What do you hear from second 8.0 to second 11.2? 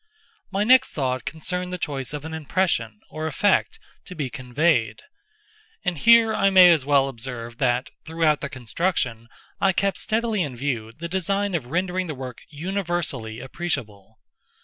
throughout the construction, I kept steadily in view the